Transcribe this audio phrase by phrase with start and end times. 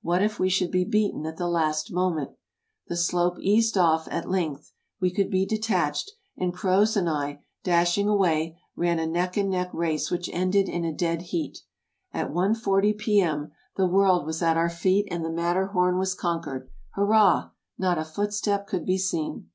[0.00, 2.30] What if we should be beaten at the last moment!
[2.88, 8.08] The slope eased off, at length we could be detached, and Croz and I, dashing
[8.08, 11.58] away, ran a neck and neck race which ended in a dead heat.
[12.10, 13.52] At one forty P.M.
[13.76, 16.70] the world was at our feet and the Matterhorn was conquered!
[16.94, 17.50] Hurrah!
[17.76, 19.50] Not a foot step could be seen.